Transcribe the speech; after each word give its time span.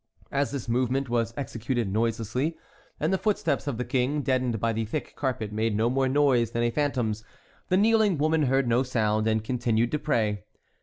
As 0.31 0.49
this 0.49 0.67
movement 0.67 1.09
was 1.09 1.31
executed 1.37 1.93
noiselessly, 1.93 2.57
and 2.99 3.13
the 3.13 3.19
footsteps 3.19 3.67
of 3.67 3.77
the 3.77 3.85
king, 3.85 4.23
deadened 4.23 4.59
by 4.59 4.73
the 4.73 4.83
thick 4.83 5.15
carpet, 5.15 5.53
made 5.53 5.75
no 5.75 5.91
more 5.91 6.09
noise 6.09 6.49
than 6.53 6.63
a 6.63 6.71
phantom's, 6.71 7.23
the 7.69 7.77
kneeling 7.77 8.17
woman 8.17 8.47
heard 8.47 8.67
no 8.67 8.81
sound, 8.81 9.27
and 9.27 9.43
continued 9.43 9.91
to 9.91 9.99
pray. 9.99 10.43